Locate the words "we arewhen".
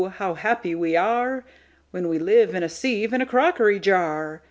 0.73-1.45